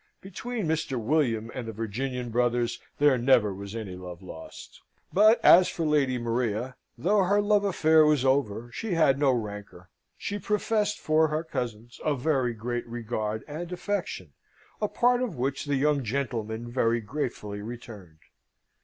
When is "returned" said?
17.61-18.21